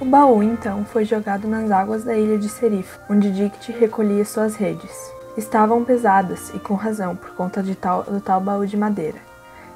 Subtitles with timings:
[0.00, 4.56] O baú, então, foi jogado nas águas da ilha de Serif, onde Dict recolhia suas
[4.56, 4.90] redes.
[5.36, 9.18] Estavam pesadas, e com razão, por conta de tal, do tal baú de madeira.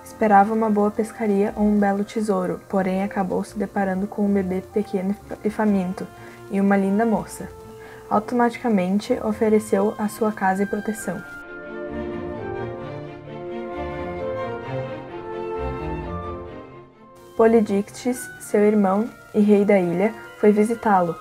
[0.03, 4.63] Esperava uma boa pescaria ou um belo tesouro, porém acabou se deparando com um bebê
[4.73, 6.07] pequeno e faminto
[6.51, 7.47] e uma linda moça.
[8.09, 11.23] Automaticamente ofereceu a sua casa e proteção.
[17.37, 21.17] Polydictes, seu irmão e rei da ilha, foi visitá-lo,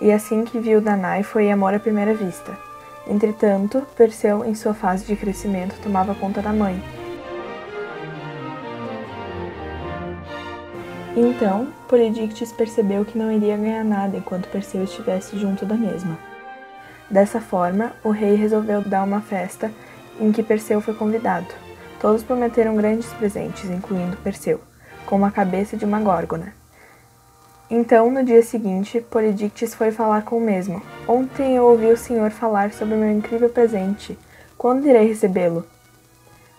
[0.00, 2.56] e assim que viu Danai foi amor à primeira vista.
[3.04, 6.80] Entretanto, Perseu, em sua fase de crescimento, tomava conta da mãe.
[11.16, 16.16] Então, Polydictes percebeu que não iria ganhar nada enquanto Perseu estivesse junto da mesma.
[17.10, 19.72] Dessa forma, o rei resolveu dar uma festa
[20.20, 21.48] em que Perseu foi convidado.
[22.00, 24.60] Todos prometeram grandes presentes, incluindo Perseu
[25.06, 26.52] como a cabeça de uma górgona.
[27.70, 30.82] Então, no dia seguinte, Polydictes foi falar com o mesmo.
[31.08, 34.18] Ontem eu ouvi o senhor falar sobre meu incrível presente.
[34.58, 35.66] Quando irei recebê-lo?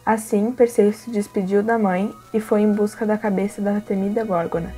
[0.05, 4.73] Assim, Perseu se despediu da mãe e foi em busca da cabeça da temida górgona.